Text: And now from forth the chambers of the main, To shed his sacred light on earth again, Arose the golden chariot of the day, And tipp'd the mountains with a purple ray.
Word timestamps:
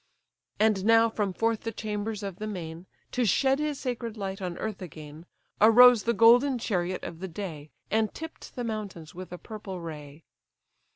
And 0.59 0.83
now 0.83 1.09
from 1.11 1.31
forth 1.31 1.59
the 1.61 1.71
chambers 1.71 2.23
of 2.23 2.37
the 2.37 2.47
main, 2.47 2.87
To 3.11 3.23
shed 3.23 3.59
his 3.59 3.79
sacred 3.79 4.17
light 4.17 4.41
on 4.41 4.57
earth 4.57 4.81
again, 4.81 5.27
Arose 5.61 6.01
the 6.05 6.13
golden 6.15 6.57
chariot 6.57 7.03
of 7.03 7.19
the 7.19 7.27
day, 7.27 7.69
And 7.91 8.11
tipp'd 8.11 8.55
the 8.55 8.63
mountains 8.63 9.13
with 9.13 9.31
a 9.31 9.37
purple 9.37 9.79
ray. 9.79 10.23